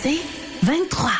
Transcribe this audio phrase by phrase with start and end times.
[0.00, 0.20] C'est
[0.62, 1.10] 23.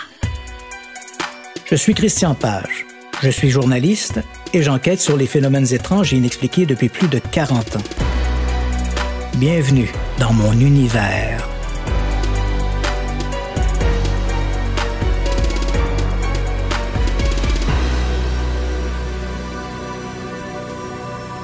[1.64, 2.86] Je suis Christian Page.
[3.20, 4.20] Je suis journaliste
[4.54, 7.82] et j'enquête sur les phénomènes étranges et inexpliqués depuis plus de 40 ans.
[9.34, 11.44] Bienvenue dans mon univers.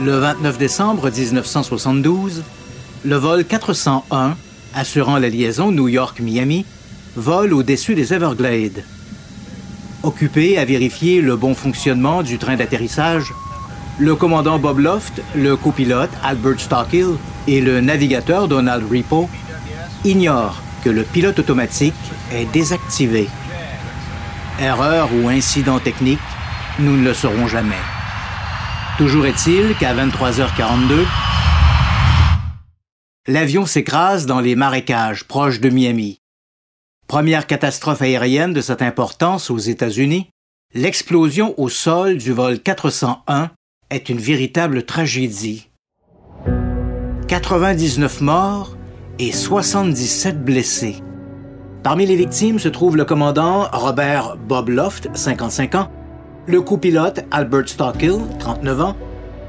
[0.00, 2.44] Le 29 décembre 1972,
[3.04, 4.36] le vol 401,
[4.72, 6.64] assurant la liaison New York-Miami,
[7.16, 8.84] vole au-dessus des Everglades.
[10.02, 13.32] Occupé à vérifier le bon fonctionnement du train d'atterrissage,
[13.98, 17.16] le commandant Bob Loft, le copilote Albert Stockill
[17.46, 19.28] et le navigateur Donald Repo
[20.04, 21.94] ignorent que le pilote automatique
[22.32, 23.28] est désactivé.
[24.60, 26.18] Erreur ou incident technique,
[26.78, 27.74] nous ne le saurons jamais.
[28.98, 31.04] Toujours est-il qu'à 23h42,
[33.26, 36.20] l'avion s'écrase dans les marécages proches de Miami.
[37.06, 40.30] Première catastrophe aérienne de cette importance aux États-Unis,
[40.72, 43.50] l'explosion au sol du vol 401
[43.90, 45.68] est une véritable tragédie.
[47.28, 48.76] 99 morts
[49.18, 50.96] et 77 blessés.
[51.82, 55.90] Parmi les victimes se trouve le commandant Robert Bob Loft, 55 ans,
[56.46, 58.96] le copilote Albert Stockill, 39 ans,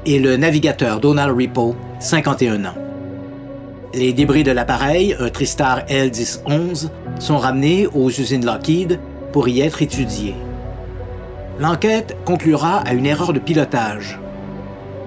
[0.04, 2.85] et le navigateur Donald Repo, 51 ans.
[3.96, 9.00] Les débris de l'appareil, un Tristar L-1011, sont ramenés aux usines Lockheed
[9.32, 10.34] pour y être étudiés.
[11.58, 14.20] L'enquête conclura à une erreur de pilotage.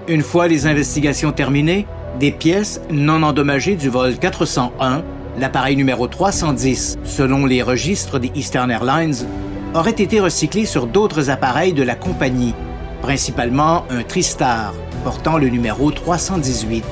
[0.08, 1.86] Une fois les investigations terminées,
[2.18, 5.04] des pièces non endommagées du vol 401,
[5.38, 9.24] l'appareil numéro 310 selon les registres des Eastern Airlines,
[9.72, 12.56] auraient été recyclées sur d'autres appareils de la compagnie,
[13.02, 14.74] principalement un Tristar
[15.04, 16.82] portant le numéro 318.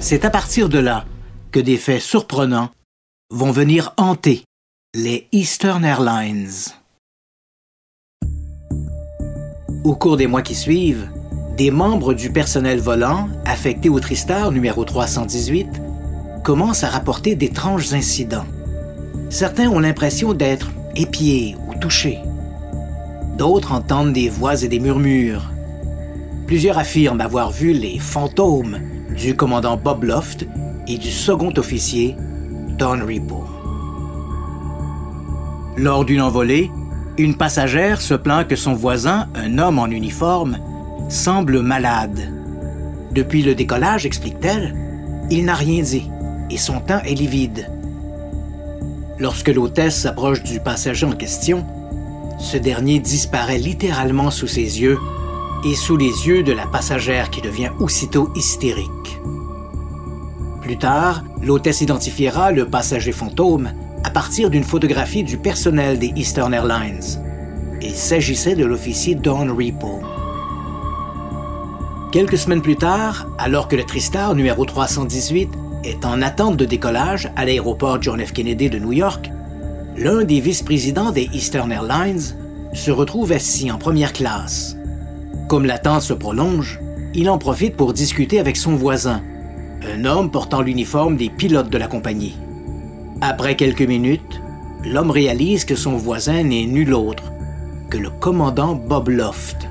[0.00, 1.04] C'est à partir de là
[1.50, 2.70] que des faits surprenants
[3.30, 4.44] vont venir hanter
[4.94, 6.72] les Eastern Airlines.
[9.82, 11.10] Au cours des mois qui suivent,
[11.56, 15.66] des membres du personnel volant affectés au Tristar numéro 318
[16.44, 18.46] commencent à rapporter d'étranges incidents.
[19.30, 22.20] Certains ont l'impression d'être épiés ou touchés.
[23.36, 25.50] D'autres entendent des voix et des murmures.
[26.46, 28.78] Plusieurs affirment avoir vu les fantômes
[29.18, 30.46] du commandant Bob Loft
[30.86, 32.16] et du second officier
[32.78, 33.44] Don Repo.
[35.76, 36.70] Lors d'une envolée,
[37.18, 40.58] une passagère se plaint que son voisin, un homme en uniforme,
[41.08, 42.32] semble malade.
[43.12, 44.74] Depuis le décollage, explique-t-elle,
[45.30, 46.08] il n'a rien dit
[46.50, 47.68] et son teint est livide.
[49.18, 51.66] Lorsque l'hôtesse s'approche du passager en question,
[52.38, 54.98] ce dernier disparaît littéralement sous ses yeux
[55.64, 59.20] et sous les yeux de la passagère qui devient aussitôt hystérique.
[60.62, 63.70] Plus tard, l'hôtesse identifiera le passager fantôme
[64.04, 67.00] à partir d'une photographie du personnel des Eastern Airlines.
[67.82, 70.00] Il s'agissait de l'officier Don Repo.
[72.12, 75.50] Quelques semaines plus tard, alors que le Tristar numéro 318
[75.84, 78.32] est en attente de décollage à l'aéroport John F.
[78.32, 79.30] Kennedy de New York,
[79.96, 82.36] l'un des vice-présidents des Eastern Airlines
[82.72, 84.77] se retrouve assis en première classe.
[85.48, 86.78] Comme l'attente se prolonge,
[87.14, 89.22] il en profite pour discuter avec son voisin,
[89.82, 92.36] un homme portant l'uniforme des pilotes de la compagnie.
[93.22, 94.42] Après quelques minutes,
[94.84, 97.32] l'homme réalise que son voisin n'est nul autre
[97.88, 99.70] que le commandant Bob Loft.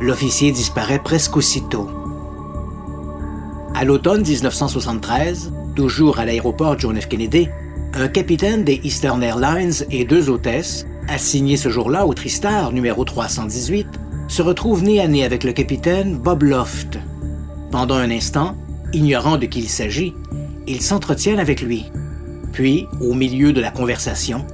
[0.00, 1.88] L'officier disparaît presque aussitôt.
[3.76, 7.06] À l'automne 1973, toujours à l'aéroport John F.
[7.06, 7.48] Kennedy,
[7.94, 13.86] un capitaine des Eastern Airlines et deux hôtesses, assignés ce jour-là au Tristar numéro 318,
[14.28, 16.98] se retrouvent nez à nez avec le capitaine Bob Loft.
[17.70, 18.56] Pendant un instant,
[18.92, 20.14] ignorant de qui il s'agit,
[20.66, 21.90] ils s'entretiennent avec lui.
[22.52, 24.46] Puis, au milieu de la conversation,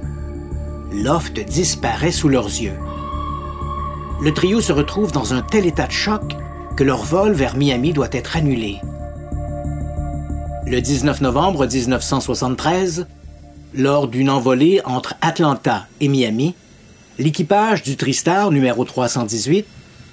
[0.91, 2.77] Loft disparaît sous leurs yeux.
[4.21, 6.35] Le trio se retrouve dans un tel état de choc
[6.75, 8.77] que leur vol vers Miami doit être annulé.
[10.67, 13.07] Le 19 novembre 1973,
[13.73, 16.55] lors d'une envolée entre Atlanta et Miami,
[17.17, 19.65] l'équipage du Tristar numéro 318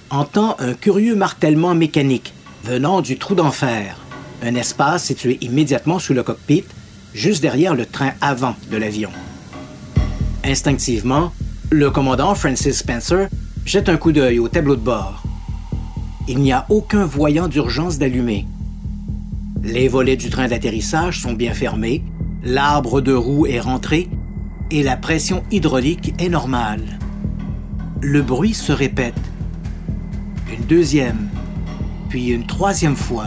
[0.09, 2.33] entend un curieux martèlement mécanique
[2.63, 3.97] venant du trou d'enfer,
[4.43, 6.63] un espace situé immédiatement sous le cockpit,
[7.13, 9.09] juste derrière le train avant de l'avion.
[10.43, 11.33] Instinctivement,
[11.69, 13.27] le commandant Francis Spencer
[13.65, 15.23] jette un coup d'œil au tableau de bord.
[16.27, 18.45] Il n'y a aucun voyant d'urgence d'allumer.
[19.63, 22.03] Les volets du train d'atterrissage sont bien fermés,
[22.43, 24.09] l'arbre de roue est rentré
[24.71, 26.99] et la pression hydraulique est normale.
[28.01, 29.19] Le bruit se répète.
[30.51, 31.29] Une deuxième,
[32.07, 33.25] puis une troisième fois.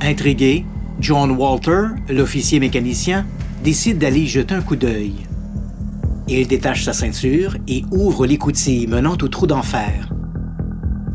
[0.00, 0.64] Intrigué,
[1.00, 3.26] John Walter, l'officier mécanicien,
[3.62, 5.14] décide d'aller jeter un coup d'œil.
[6.28, 10.10] Il détache sa ceinture et ouvre l'écoutille menant au trou d'enfer.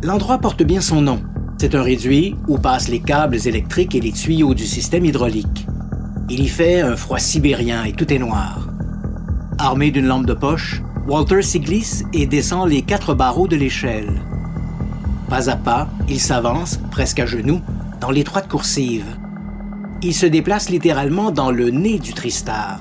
[0.03, 1.21] L'endroit porte bien son nom.
[1.57, 5.68] C'est un réduit où passent les câbles électriques et les tuyaux du système hydraulique.
[6.31, 8.69] Il y fait un froid sibérien et tout est noir.
[9.57, 14.21] Armé d'une lampe de poche, Walter s'y glisse et descend les quatre barreaux de l'échelle.
[15.27, 17.61] Pas à pas, il s'avance, presque à genoux,
[17.99, 19.05] dans l'étroite coursive.
[20.03, 22.79] Il se déplace littéralement dans le nez du Tristar.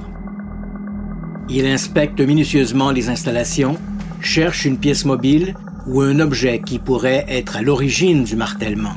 [1.48, 3.78] Il inspecte minutieusement les installations,
[4.20, 5.54] cherche une pièce mobile
[5.86, 8.96] ou un objet qui pourrait être à l'origine du martèlement.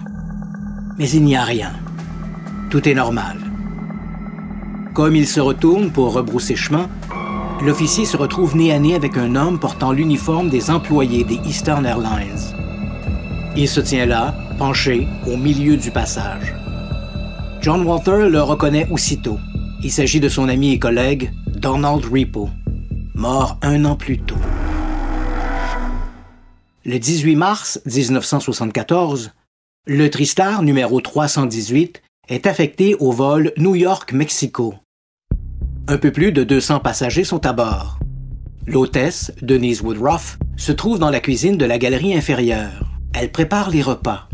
[0.98, 1.72] Mais il n'y a rien.
[2.70, 3.51] Tout est normal.
[4.94, 6.90] Comme il se retourne pour rebrousser chemin,
[7.62, 11.86] l'officier se retrouve nez à nez avec un homme portant l'uniforme des employés des Eastern
[11.86, 12.56] Airlines.
[13.56, 16.54] Il se tient là, penché, au milieu du passage.
[17.62, 19.40] John Walter le reconnaît aussitôt.
[19.82, 22.50] Il s'agit de son ami et collègue Donald Repo,
[23.16, 24.36] mort un an plus tôt.
[26.84, 29.32] Le 18 mars 1974,
[29.86, 34.76] le Tristar numéro 318 est affecté au vol New York-Mexico.
[35.90, 38.00] Un peu plus de 200 passagers sont à bord.
[38.66, 42.90] L'hôtesse, Denise Woodruff, se trouve dans la cuisine de la galerie inférieure.
[43.14, 44.30] Elle prépare les repas.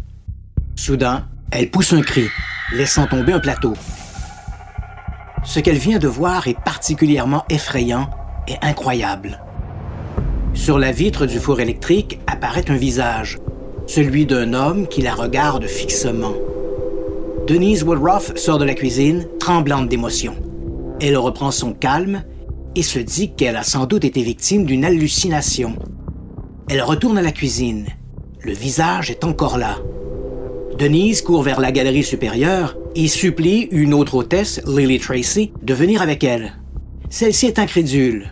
[0.75, 2.27] Soudain, elle pousse un cri,
[2.71, 3.73] laissant tomber un plateau.
[5.43, 8.11] Ce qu'elle vient de voir est particulièrement effrayant
[8.47, 9.41] et incroyable.
[10.53, 13.39] Sur la vitre du four électrique apparaît un visage,
[13.88, 16.33] celui d'un homme qui la regarde fixement.
[17.47, 20.35] Denise Woodruff sort de la cuisine, tremblante d'émotion.
[20.99, 22.23] Elle reprend son calme
[22.75, 25.77] et se dit qu'elle a sans doute été victime d'une hallucination.
[26.69, 27.85] Elle retourne à la cuisine.
[28.41, 29.77] Le visage est encore là.
[30.77, 36.01] Denise court vers la galerie supérieure et supplie une autre hôtesse, Lily Tracy, de venir
[36.01, 36.51] avec elle.
[37.09, 38.29] Celle-ci est incrédule.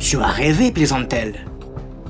[0.00, 1.46] Tu as rêvé, plaisante-t-elle.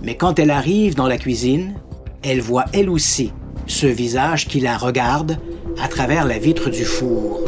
[0.03, 1.75] Mais quand elle arrive dans la cuisine,
[2.23, 3.33] elle voit elle aussi
[3.67, 5.39] ce visage qui la regarde
[5.81, 7.41] à travers la vitre du four.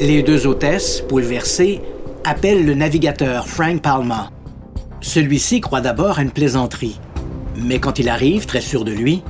[0.00, 1.80] Les deux hôtesses, bouleversées,
[2.24, 4.30] appellent le navigateur Frank Palma.
[5.00, 7.00] Celui-ci croit d'abord à une plaisanterie,
[7.56, 9.22] mais quand il arrive, très sûr de lui,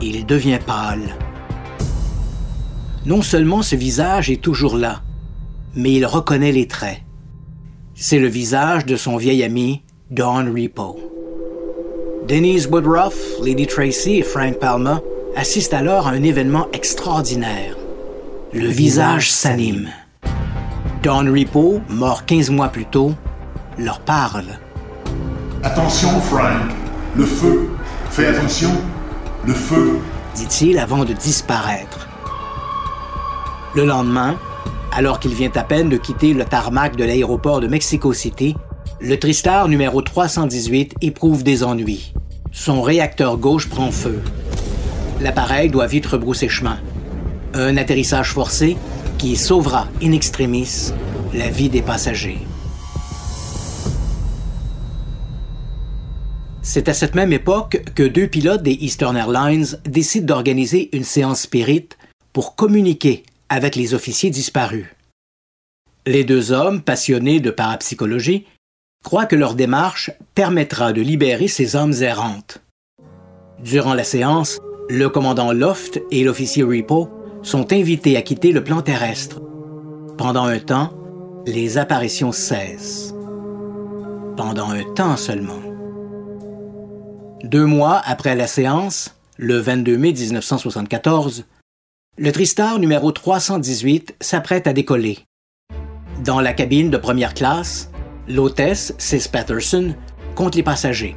[0.00, 1.16] il devient pâle.
[3.06, 5.02] Non seulement ce visage est toujours là,
[5.74, 7.00] mais il reconnaît les traits.
[7.94, 10.98] C'est le visage de son vieil ami, Don Repo.
[12.28, 15.02] Denise Woodruff, Lady Tracy et Frank Palma
[15.36, 17.76] assistent alors à un événement extraordinaire.
[18.52, 19.88] Le visage s'anime.
[21.02, 23.12] Don Repo, mort 15 mois plus tôt,
[23.78, 24.58] leur parle.
[25.62, 26.70] Attention, Frank.
[27.16, 27.68] Le feu.
[28.10, 28.70] Fais attention.
[29.44, 29.98] Le feu.
[30.34, 32.08] dit-il avant de disparaître.
[33.74, 34.36] Le lendemain,
[34.94, 38.54] alors qu'il vient à peine de quitter le tarmac de l'aéroport de Mexico City,
[39.00, 42.12] le Tristar numéro 318 éprouve des ennuis.
[42.52, 44.20] Son réacteur gauche prend feu.
[45.22, 46.80] L'appareil doit vite rebrousser chemin.
[47.54, 48.76] Un atterrissage forcé
[49.18, 50.90] qui sauvera in extremis
[51.32, 52.40] la vie des passagers.
[56.60, 61.42] C'est à cette même époque que deux pilotes des Eastern Airlines décident d'organiser une séance
[61.42, 61.90] spirit
[62.32, 64.86] pour communiquer avec les officiers disparus.
[66.04, 68.46] Les deux hommes, passionnés de parapsychologie,
[69.04, 72.60] croient que leur démarche permettra de libérer ces âmes errantes.
[73.60, 74.58] Durant la séance,
[74.88, 77.08] le commandant Loft et l'officier Repo
[77.42, 79.40] sont invités à quitter le plan terrestre.
[80.18, 80.92] Pendant un temps,
[81.46, 83.14] les apparitions cessent.
[84.36, 85.60] Pendant un temps seulement.
[87.44, 91.44] Deux mois après la séance, le 22 mai 1974,
[92.18, 95.18] le Tristar numéro 318 s'apprête à décoller.
[96.24, 97.90] Dans la cabine de première classe,
[98.28, 99.94] l'hôtesse, Sis Patterson,
[100.34, 101.16] compte les passagers.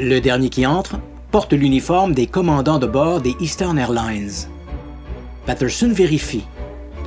[0.00, 0.98] Le dernier qui entre
[1.34, 4.46] porte l'uniforme des commandants de bord des Eastern Airlines.
[5.46, 6.44] Patterson vérifie.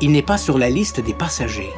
[0.02, 1.72] Il n'est pas sur la liste des passagers.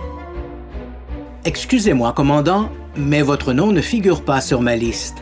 [1.45, 5.17] Excusez-moi, commandant, mais votre nom ne figure pas sur ma liste.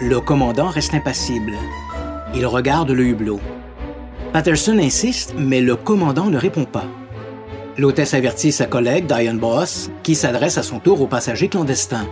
[0.00, 1.52] Le commandant reste impassible.
[2.34, 3.38] Il regarde le hublot.
[4.32, 6.86] Patterson insiste, mais le commandant ne répond pas.
[7.76, 12.08] L'hôtesse avertit sa collègue Diane Boss, qui s'adresse à son tour au passager clandestin.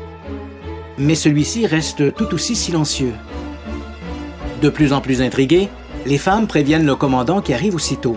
[0.96, 3.12] Mais celui-ci reste tout aussi silencieux.
[4.60, 5.68] De plus en plus intrigués,
[6.06, 8.16] les femmes préviennent le commandant qui arrive aussitôt.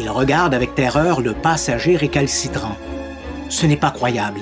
[0.00, 2.76] Il regarde avec terreur le passager récalcitrant.
[3.48, 4.40] Ce n'est pas croyable.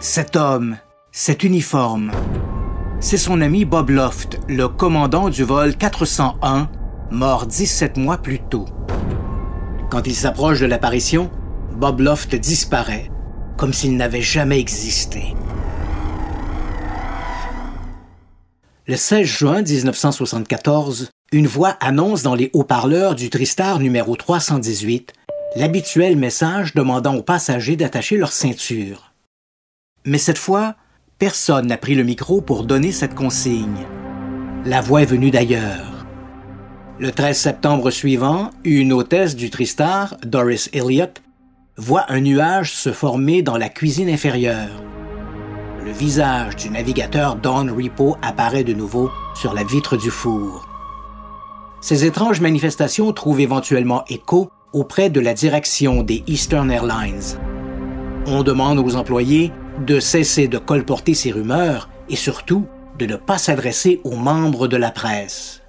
[0.00, 0.78] Cet homme,
[1.12, 2.10] cet uniforme,
[3.00, 6.68] c'est son ami Bob Loft, le commandant du vol 401
[7.10, 8.66] mort 17 mois plus tôt.
[9.90, 11.30] Quand il s'approche de l'apparition,
[11.76, 13.10] Bob Loft disparaît,
[13.56, 15.34] comme s'il n'avait jamais existé.
[18.90, 25.12] Le 16 juin 1974, une voix annonce dans les haut-parleurs du Tristar numéro 318
[25.54, 29.12] l'habituel message demandant aux passagers d'attacher leur ceinture.
[30.04, 30.74] Mais cette fois,
[31.20, 33.86] personne n'a pris le micro pour donner cette consigne.
[34.64, 36.04] La voix est venue d'ailleurs.
[36.98, 41.22] Le 13 septembre suivant, une hôtesse du Tristar, Doris Elliott,
[41.76, 44.82] voit un nuage se former dans la cuisine inférieure
[45.84, 50.66] le visage du navigateur Don Repo apparaît de nouveau sur la vitre du four.
[51.80, 57.38] Ces étranges manifestations trouvent éventuellement écho auprès de la direction des Eastern Airlines.
[58.26, 59.52] On demande aux employés
[59.86, 62.66] de cesser de colporter ces rumeurs et surtout
[62.98, 65.62] de ne pas s'adresser aux membres de la presse.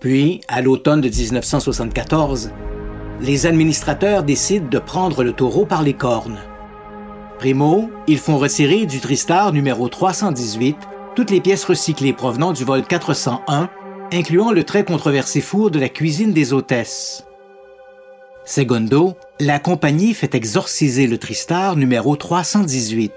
[0.00, 2.52] Puis, à l'automne de 1974,
[3.20, 6.38] les administrateurs décident de prendre le taureau par les cornes.
[7.38, 10.76] Primo, ils font retirer du Tristar numéro 318
[11.14, 13.70] toutes les pièces recyclées provenant du vol 401,
[14.12, 17.24] incluant le très controversé four de la cuisine des hôtesses.
[18.44, 23.12] Segundo, la compagnie fait exorciser le Tristar numéro 318.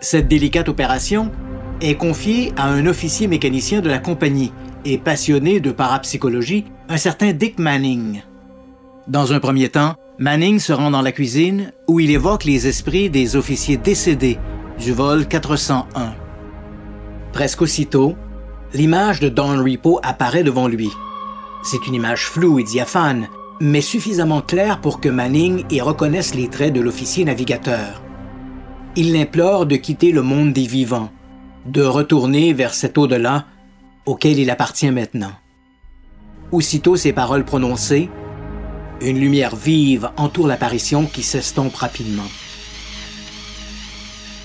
[0.00, 1.30] Cette délicate opération
[1.80, 4.52] est confiée à un officier mécanicien de la compagnie
[4.84, 8.20] et passionné de parapsychologie, un certain Dick Manning.
[9.08, 13.08] Dans un premier temps, Manning se rend dans la cuisine où il évoque les esprits
[13.08, 14.38] des officiers décédés
[14.78, 16.14] du vol 401.
[17.32, 18.16] Presque aussitôt,
[18.74, 20.90] l'image de Don Repo apparaît devant lui.
[21.62, 23.28] C'est une image floue et diaphane,
[23.62, 28.02] mais suffisamment claire pour que Manning y reconnaisse les traits de l'officier navigateur.
[28.96, 31.10] Il l'implore de quitter le monde des vivants,
[31.64, 33.46] de retourner vers cet au-delà
[34.04, 35.32] auquel il appartient maintenant.
[36.52, 38.10] Aussitôt ces paroles prononcées,
[39.00, 42.28] une lumière vive entoure l'apparition qui s'estompe rapidement.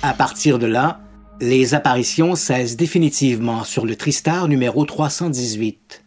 [0.02, 1.02] À partir de là,
[1.42, 6.04] les apparitions cessent définitivement sur le Tristar numéro 318.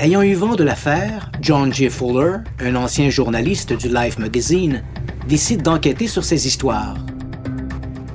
[0.00, 1.90] Ayant eu vent de l'affaire, John J.
[1.90, 4.84] Fuller, un ancien journaliste du Life magazine,
[5.28, 6.96] décide d'enquêter sur ces histoires.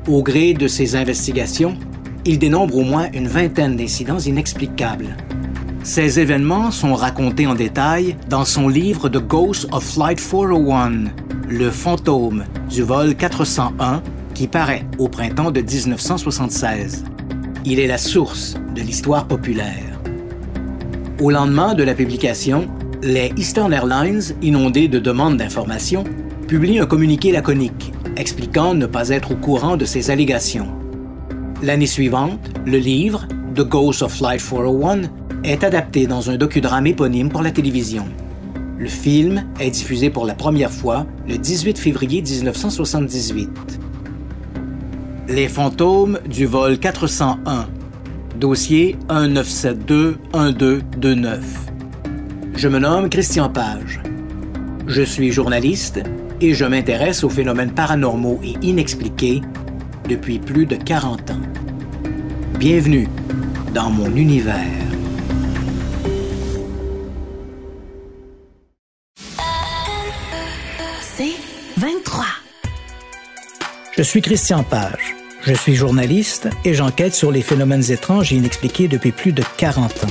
[0.07, 1.77] Au gré de ses investigations,
[2.25, 5.17] il dénombre au moins une vingtaine d'incidents inexplicables.
[5.83, 11.11] Ces événements sont racontés en détail dans son livre The Ghost of Flight 401,
[11.49, 14.01] Le fantôme du vol 401,
[14.33, 17.03] qui paraît au printemps de 1976.
[17.65, 19.99] Il est la source de l'histoire populaire.
[21.19, 22.67] Au lendemain de la publication,
[23.01, 26.05] les Eastern Airlines, inondés de demandes d'informations,
[26.47, 30.67] publient un communiqué laconique expliquant ne pas être au courant de ces allégations.
[31.61, 35.01] L'année suivante, le livre, The Ghost of Flight 401,
[35.43, 38.05] est adapté dans un docudrame éponyme pour la télévision.
[38.77, 43.49] Le film est diffusé pour la première fois le 18 février 1978.
[45.29, 47.67] Les fantômes du vol 401.
[48.39, 51.39] Dossier 1972-1229.
[52.55, 54.01] Je me nomme Christian Page.
[54.87, 56.01] Je suis journaliste
[56.41, 59.41] et je m'intéresse aux phénomènes paranormaux et inexpliqués
[60.09, 61.41] depuis plus de 40 ans.
[62.59, 63.07] Bienvenue
[63.73, 64.82] dans mon univers.
[73.95, 75.15] Je suis Christian Page.
[75.43, 80.05] Je suis journaliste et j'enquête sur les phénomènes étranges et inexpliqués depuis plus de 40
[80.05, 80.07] ans.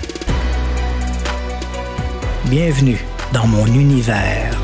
[2.45, 4.57] Bienvenue dans mon univers.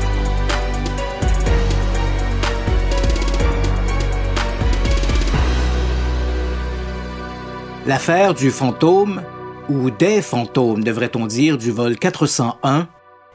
[7.85, 9.21] L'affaire du fantôme,
[9.67, 12.87] ou des fantômes devrait-on dire, du vol 401,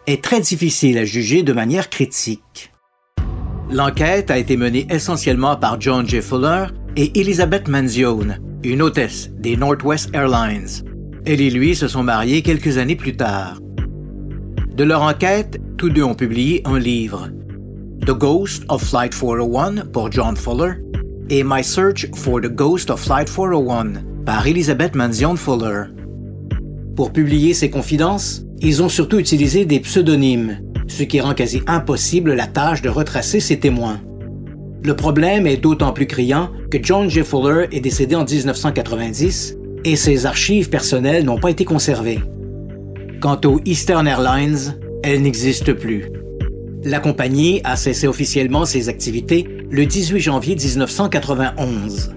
[0.07, 2.74] est très difficile à juger de manière critique.
[3.75, 6.23] L'enquête a été menée essentiellement par John J.
[6.23, 10.69] Fuller et Elizabeth Manzione, une hôtesse des Northwest Airlines.
[11.27, 13.59] Elle et lui se sont mariés quelques années plus tard.
[14.77, 17.31] De leur enquête, tous deux ont publié un livre,
[18.07, 20.75] The Ghost of Flight 401 pour John Fuller
[21.29, 25.87] et My Search for the Ghost of Flight 401 par Elizabeth Manzione Fuller.
[26.95, 32.35] Pour publier ces confidences, ils ont surtout utilisé des pseudonymes, ce qui rend quasi impossible
[32.35, 34.01] la tâche de retracer ses témoins.
[34.83, 37.23] Le problème est d'autant plus criant que John J.
[37.23, 42.21] Fuller est décédé en 1990 et ses archives personnelles n'ont pas été conservées.
[43.21, 46.11] Quant aux Eastern Airlines, elles n'existent plus.
[46.85, 52.15] La compagnie a cessé officiellement ses activités le 18 janvier 1991.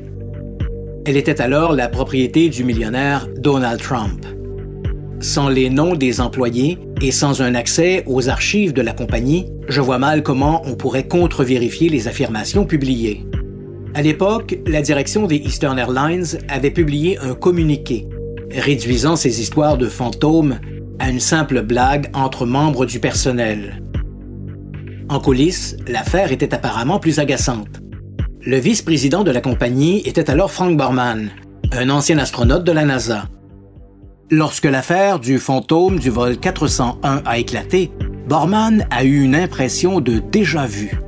[1.06, 4.26] Elle était alors la propriété du millionnaire Donald Trump.
[5.20, 9.82] Sans les noms des employés et sans un accès aux archives de la compagnie, je
[9.82, 13.26] vois mal comment on pourrait contre-vérifier les affirmations publiées.
[13.94, 18.08] À l'époque, la direction des Eastern Airlines avait publié un communiqué
[18.52, 20.60] réduisant ces histoires de fantômes
[21.00, 23.82] à une simple blague entre membres du personnel.
[25.10, 27.82] En coulisses, l'affaire était apparemment plus agaçante.
[28.42, 31.30] Le vice-président de la compagnie était alors Frank Borman,
[31.72, 33.28] un ancien astronaute de la NASA.
[34.30, 37.92] Lorsque l'affaire du fantôme du vol 401 a éclaté,
[38.28, 41.00] Borman a eu une impression de déjà-vu.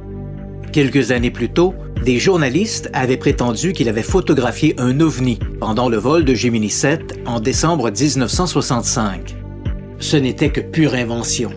[0.71, 1.73] Quelques années plus tôt,
[2.05, 7.19] des journalistes avaient prétendu qu'il avait photographié un ovni pendant le vol de Gemini 7
[7.25, 9.35] en décembre 1965.
[9.99, 11.51] Ce n'était que pure invention.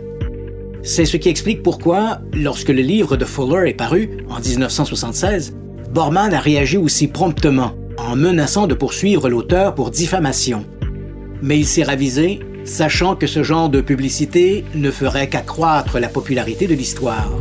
[0.83, 5.55] C'est ce qui explique pourquoi, lorsque le livre de Fuller est paru en 1976,
[5.93, 10.65] Borman a réagi aussi promptement en menaçant de poursuivre l'auteur pour diffamation.
[11.43, 16.67] Mais il s'est ravisé, sachant que ce genre de publicité ne ferait qu'accroître la popularité
[16.67, 17.33] de l'histoire.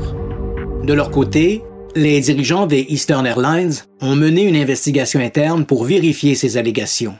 [0.84, 1.62] De leur côté,
[1.96, 7.15] les dirigeants des Eastern Airlines ont mené une investigation interne pour vérifier ces allégations.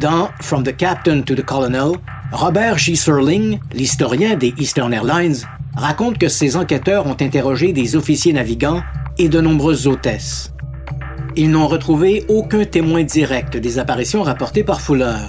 [0.00, 1.92] Dans From the Captain to the Colonel,
[2.32, 2.94] Robert G.
[2.94, 5.36] Serling, l'historien des Eastern Airlines,
[5.74, 8.82] raconte que ses enquêteurs ont interrogé des officiers navigants
[9.16, 10.52] et de nombreuses hôtesses.
[11.36, 15.28] Ils n'ont retrouvé aucun témoin direct des apparitions rapportées par Fuller.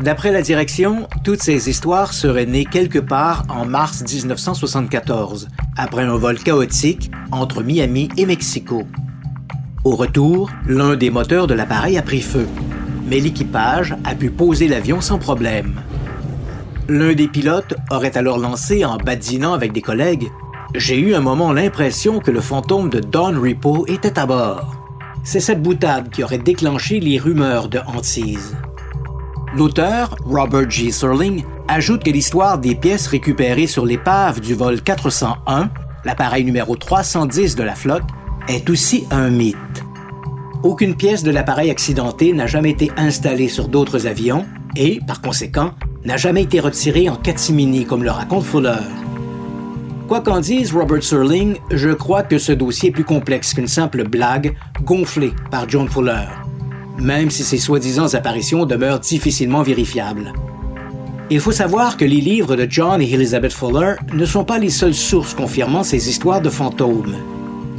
[0.00, 6.16] D'après la direction, toutes ces histoires seraient nées quelque part en mars 1974, après un
[6.16, 8.84] vol chaotique entre Miami et Mexico.
[9.82, 12.46] Au retour, l'un des moteurs de l'appareil a pris feu,
[13.08, 15.80] mais l'équipage a pu poser l'avion sans problème.
[16.88, 20.30] L'un des pilotes aurait alors lancé en badinant avec des collègues
[20.76, 24.76] J'ai eu un moment l'impression que le fantôme de Don Repo était à bord.
[25.24, 28.56] C'est cette boutade qui aurait déclenché les rumeurs de hantise.
[29.58, 30.92] L'auteur, Robert G.
[30.92, 35.68] Serling, ajoute que l'histoire des pièces récupérées sur l'épave du vol 401,
[36.04, 38.04] l'appareil numéro 310 de la flotte,
[38.46, 39.56] est aussi un mythe.
[40.62, 45.72] Aucune pièce de l'appareil accidenté n'a jamais été installée sur d'autres avions et, par conséquent,
[46.04, 48.78] n'a jamais été retirée en catimini comme le raconte Fuller.
[50.06, 54.08] Quoi qu'en dise Robert Serling, je crois que ce dossier est plus complexe qu'une simple
[54.08, 56.28] blague gonflée par John Fuller
[56.98, 60.32] même si ces soi-disant apparitions demeurent difficilement vérifiables.
[61.30, 64.70] Il faut savoir que les livres de John et Elizabeth Fuller ne sont pas les
[64.70, 67.16] seules sources confirmant ces histoires de fantômes.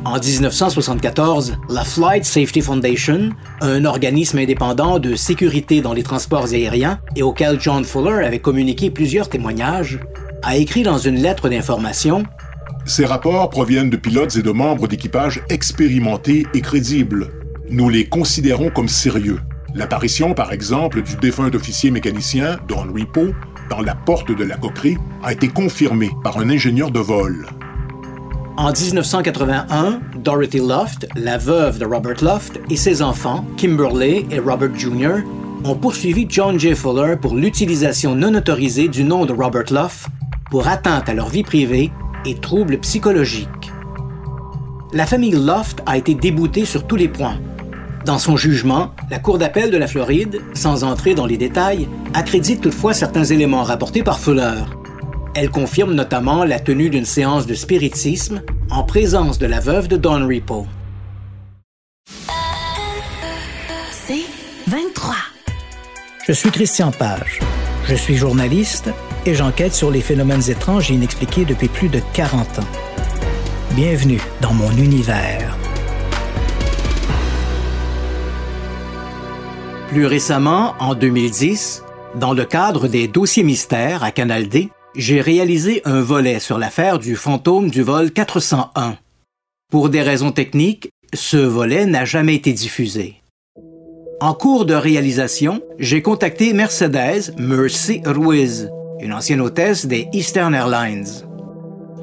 [0.05, 6.99] En 1974, la Flight Safety Foundation, un organisme indépendant de sécurité dans les transports aériens
[7.15, 9.99] et auquel John Fuller avait communiqué plusieurs témoignages,
[10.43, 12.23] a écrit dans une lettre d'information
[12.85, 17.38] Ces rapports proviennent de pilotes et de membres d'équipage expérimentés et crédibles
[17.69, 19.39] nous les considérons comme sérieux.
[19.75, 23.33] L'apparition, par exemple, du défunt officier mécanicien, Don Repo,
[23.69, 27.47] dans la porte de la coquerie, a été confirmée par un ingénieur de vol.
[28.57, 34.75] En 1981, Dorothy Loft, la veuve de Robert Loft, et ses enfants, Kimberly et Robert
[34.75, 35.23] Jr.,
[35.63, 36.73] ont poursuivi John J.
[36.75, 40.07] Fuller pour l'utilisation non autorisée du nom de Robert Loft
[40.49, 41.91] pour atteinte à leur vie privée
[42.25, 43.71] et troubles psychologiques.
[44.91, 47.37] La famille Loft a été déboutée sur tous les points,
[48.09, 52.59] dans son jugement, la Cour d'appel de la Floride, sans entrer dans les détails, accrédite
[52.59, 54.63] toutefois certains éléments rapportés par Fuller.
[55.35, 58.41] Elle confirme notamment la tenue d'une séance de spiritisme
[58.71, 60.65] en présence de la veuve de Don Repo.
[63.91, 64.25] C'est
[64.65, 65.13] 23.
[66.25, 67.41] Je suis Christian Page.
[67.85, 68.89] Je suis journaliste
[69.27, 72.67] et j'enquête sur les phénomènes étranges et inexpliqués depuis plus de 40 ans.
[73.75, 75.58] Bienvenue dans mon univers.
[79.89, 85.81] Plus récemment, en 2010, dans le cadre des dossiers mystères à Canal D, j'ai réalisé
[85.83, 88.97] un volet sur l'affaire du fantôme du vol 401.
[89.71, 93.15] Pour des raisons techniques, ce volet n'a jamais été diffusé.
[94.21, 101.25] En cours de réalisation, j'ai contacté Mercedes Mercy Ruiz, une ancienne hôtesse des Eastern Airlines.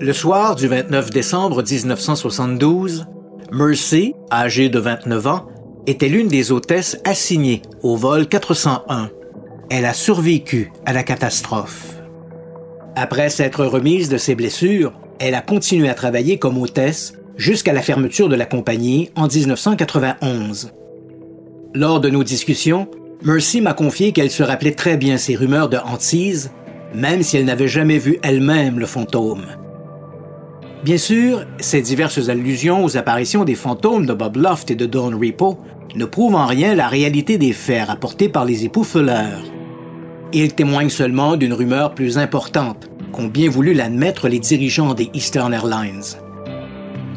[0.01, 3.07] Le soir du 29 décembre 1972,
[3.53, 5.47] Mercy, âgée de 29 ans,
[5.87, 9.11] était l'une des hôtesses assignées au vol 401.
[9.71, 11.97] Elle a survécu à la catastrophe.
[12.95, 17.83] Après s'être remise de ses blessures, elle a continué à travailler comme hôtesse jusqu'à la
[17.83, 20.73] fermeture de la compagnie en 1991.
[21.75, 22.89] Lors de nos discussions,
[23.23, 26.51] Mercy m'a confié qu'elle se rappelait très bien ces rumeurs de hantise,
[26.95, 29.45] même si elle n'avait jamais vu elle-même le fantôme.
[30.85, 35.11] Bien sûr, ces diverses allusions aux apparitions des fantômes de Bob Loft et de Don
[35.19, 35.59] Repo
[35.95, 39.29] ne prouvent en rien la réalité des faits rapportés par les époux Fuller.
[40.33, 45.55] Il témoigne seulement d'une rumeur plus importante, qu'ont bien voulu l'admettre les dirigeants des Eastern
[45.55, 46.17] Airlines.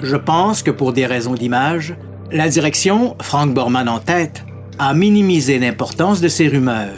[0.01, 1.95] Je pense que pour des raisons d'image,
[2.31, 4.45] la direction, Frank Borman en tête,
[4.77, 6.93] a minimisé l'importance de ces rumeurs.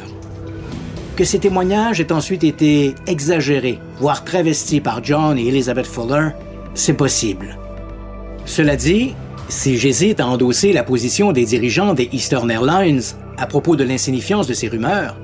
[1.15, 6.29] Que ces témoignages aient ensuite été exagérés, voire travestis par John et Elizabeth Fuller,
[6.73, 7.57] c'est possible.
[8.45, 9.15] Cela dit,
[9.51, 13.01] si j'hésite à endosser la position des dirigeants des Eastern Airlines
[13.37, 15.17] à propos de l'insignifiance de ces rumeurs,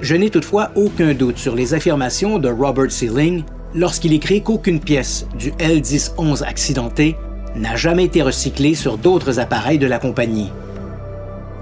[0.00, 3.42] je n'ai toutefois aucun doute sur les affirmations de Robert Sealing
[3.74, 7.16] lorsqu'il écrit qu'aucune pièce du L-1011 accidenté
[7.56, 10.52] n'a jamais été recyclée sur d'autres appareils de la compagnie.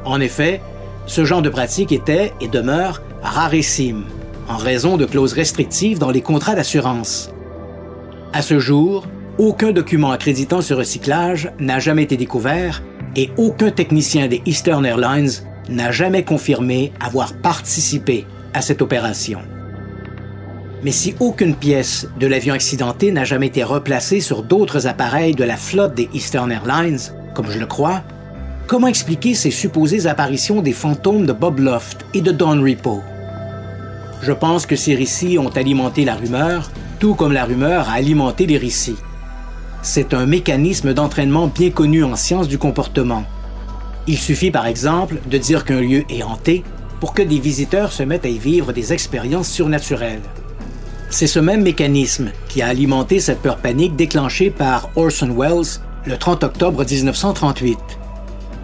[0.04, 0.60] En effet,
[1.06, 4.04] ce genre de pratique était et demeure rarissime,
[4.46, 7.30] en raison de clauses restrictives dans les contrats d'assurance.
[8.34, 9.06] À ce jour,
[9.40, 12.82] aucun document accréditant ce recyclage n'a jamais été découvert
[13.16, 15.30] et aucun technicien des Eastern Airlines
[15.70, 19.40] n'a jamais confirmé avoir participé à cette opération.
[20.82, 25.44] Mais si aucune pièce de l'avion accidenté n'a jamais été replacée sur d'autres appareils de
[25.44, 27.00] la flotte des Eastern Airlines,
[27.34, 28.02] comme je le crois,
[28.66, 33.00] comment expliquer ces supposées apparitions des fantômes de Bob Loft et de Don Repo?
[34.20, 38.44] Je pense que ces récits ont alimenté la rumeur, tout comme la rumeur a alimenté
[38.44, 38.98] les récits.
[39.82, 43.24] C'est un mécanisme d'entraînement bien connu en sciences du comportement.
[44.06, 46.64] Il suffit par exemple de dire qu'un lieu est hanté
[47.00, 50.20] pour que des visiteurs se mettent à y vivre des expériences surnaturelles.
[51.08, 56.16] C'est ce même mécanisme qui a alimenté cette peur panique déclenchée par Orson Welles le
[56.16, 57.78] 30 octobre 1938.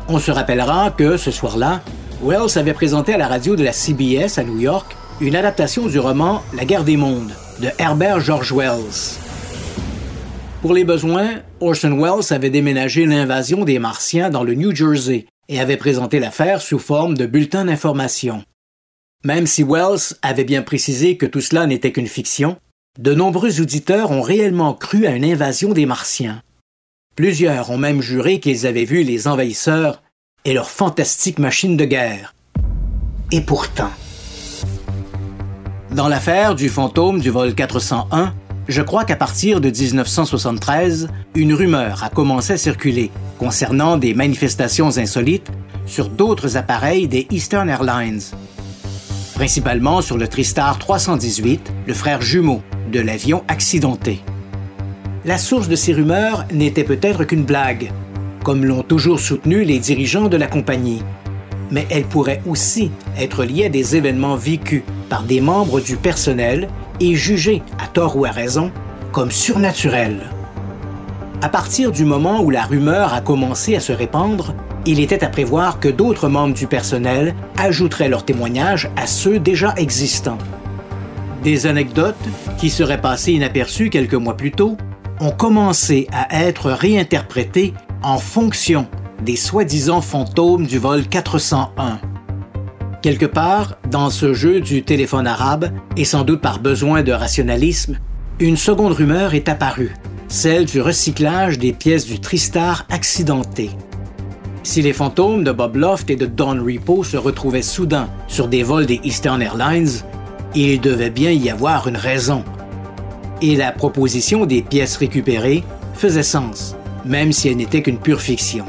[0.09, 1.81] On se rappellera que ce soir-là,
[2.23, 5.99] Wells avait présenté à la radio de la CBS à New York une adaptation du
[5.99, 9.26] roman La guerre des mondes de Herbert George Wells.
[10.67, 15.61] Pour les besoins, Orson Welles avait déménagé l'invasion des Martiens dans le New Jersey et
[15.61, 18.43] avait présenté l'affaire sous forme de bulletin d'information.
[19.23, 22.57] Même si Wells avait bien précisé que tout cela n'était qu'une fiction,
[22.99, 26.43] de nombreux auditeurs ont réellement cru à une invasion des Martiens.
[27.15, 30.03] Plusieurs ont même juré qu'ils avaient vu les envahisseurs
[30.45, 32.35] et leurs fantastiques machines de guerre.
[33.31, 33.93] Et pourtant,
[35.93, 38.35] dans l'affaire du fantôme du vol 401,
[38.69, 44.99] je crois qu'à partir de 1973, une rumeur a commencé à circuler concernant des manifestations
[44.99, 45.51] insolites
[45.87, 48.23] sur d'autres appareils des Eastern Airlines,
[49.35, 54.21] principalement sur le Tristar 318, le frère jumeau de l'avion accidenté.
[55.25, 57.93] La source de ces rumeurs n'était peut-être qu'une blague,
[58.43, 61.03] comme l'ont toujours soutenu les dirigeants de la compagnie,
[61.71, 66.69] mais elle pourrait aussi être liée à des événements vécus par des membres du personnel
[67.01, 68.71] et jugé, à tort ou à raison,
[69.13, 70.21] comme surnaturel.
[71.43, 74.55] À partir du moment où la rumeur a commencé à se répandre,
[74.87, 79.75] il était à prévoir que d'autres membres du personnel ajouteraient leurs témoignages à ceux déjà
[79.77, 80.39] existants.
[81.43, 82.17] Des anecdotes,
[82.59, 84.77] qui seraient passées inaperçues quelques mois plus tôt,
[85.21, 88.87] ont commencé à être réinterprétées en fonction
[89.23, 91.99] des soi-disant fantômes du vol 401.
[93.07, 98.01] Quelque part, dans ce jeu du téléphone arabe, et sans doute par besoin de rationalisme,
[98.41, 99.95] une seconde rumeur est apparue,
[100.27, 103.71] celle du recyclage des pièces du Tristar accidentées.
[104.65, 108.65] Si les fantômes de Bob Loft et de Don Repo se retrouvaient soudain sur des
[108.65, 110.03] vols des Eastern Airlines,
[110.57, 112.43] il devait bien y avoir une raison.
[113.41, 115.63] Et la proposition des pièces récupérées
[115.95, 118.65] faisait sens, même si elle n'était qu'une pure fiction.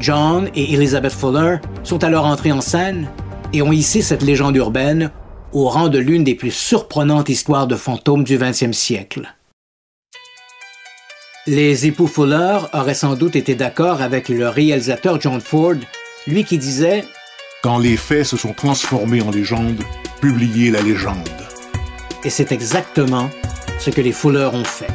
[0.00, 3.06] John et Elizabeth Fuller sont alors entrés en scène
[3.54, 5.10] et ont hissé cette légende urbaine
[5.52, 9.32] au rang de l'une des plus surprenantes histoires de fantômes du 20e siècle.
[11.46, 15.74] Les époux Fuller auraient sans doute été d'accord avec le réalisateur John Ford,
[16.26, 17.04] lui qui disait
[17.62, 19.82] Quand les faits se sont transformés en légende,
[20.20, 21.28] publiez la légende.
[22.24, 23.30] Et c'est exactement
[23.78, 24.88] ce que les Fuller ont fait.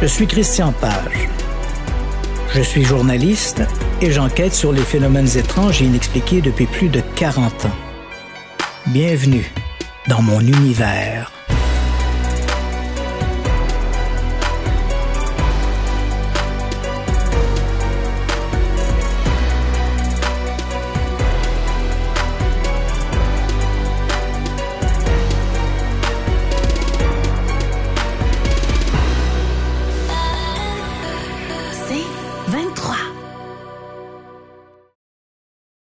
[0.00, 1.28] Je suis Christian Page.
[2.52, 3.62] Je suis journaliste
[4.00, 7.76] et j'enquête sur les phénomènes étranges et inexpliqués depuis plus de 40 ans.
[8.86, 9.52] Bienvenue
[10.08, 11.33] dans mon univers.